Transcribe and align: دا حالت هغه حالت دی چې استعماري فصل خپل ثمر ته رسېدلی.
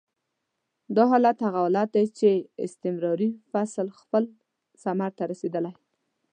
دا 0.95 1.03
حالت 1.11 1.37
هغه 1.45 1.59
حالت 1.65 1.89
دی 1.95 2.05
چې 2.17 2.29
استعماري 2.65 3.29
فصل 3.51 3.87
خپل 3.99 4.23
ثمر 4.83 5.11
ته 5.17 5.23
رسېدلی. 5.31 5.73